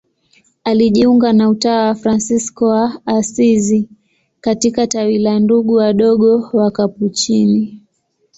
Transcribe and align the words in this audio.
Alijiunga 0.63 1.33
na 1.33 1.49
utawa 1.49 1.87
wa 1.87 1.95
Fransisko 1.95 2.65
wa 2.67 3.01
Asizi 3.05 3.89
katika 4.41 4.87
tawi 4.87 5.17
la 5.17 5.39
Ndugu 5.39 5.73
Wadogo 5.73 6.49
Wakapuchini. 6.53 7.81